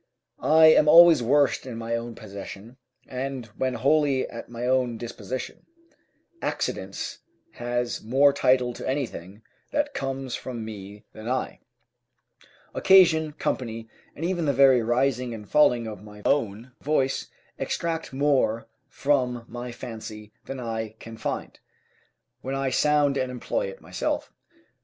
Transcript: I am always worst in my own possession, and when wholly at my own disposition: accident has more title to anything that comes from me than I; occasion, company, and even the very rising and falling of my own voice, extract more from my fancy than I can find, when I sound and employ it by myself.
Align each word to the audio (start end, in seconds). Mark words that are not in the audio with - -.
I 0.39 0.65
am 0.73 0.87
always 0.87 1.21
worst 1.21 1.67
in 1.67 1.77
my 1.77 1.95
own 1.95 2.15
possession, 2.15 2.77
and 3.07 3.45
when 3.55 3.75
wholly 3.75 4.27
at 4.27 4.49
my 4.49 4.65
own 4.65 4.97
disposition: 4.97 5.67
accident 6.41 7.19
has 7.51 8.01
more 8.03 8.33
title 8.33 8.73
to 8.73 8.89
anything 8.89 9.43
that 9.69 9.93
comes 9.93 10.33
from 10.33 10.65
me 10.65 11.05
than 11.13 11.29
I; 11.29 11.59
occasion, 12.73 13.33
company, 13.33 13.87
and 14.15 14.25
even 14.25 14.45
the 14.45 14.53
very 14.53 14.81
rising 14.81 15.35
and 15.35 15.47
falling 15.47 15.85
of 15.87 16.01
my 16.01 16.23
own 16.25 16.71
voice, 16.81 17.27
extract 17.59 18.11
more 18.11 18.67
from 18.87 19.45
my 19.47 19.71
fancy 19.71 20.31
than 20.45 20.59
I 20.59 20.95
can 20.99 21.15
find, 21.15 21.59
when 22.41 22.55
I 22.55 22.71
sound 22.71 23.17
and 23.17 23.29
employ 23.31 23.67
it 23.67 23.75
by 23.77 23.89
myself. 23.89 24.33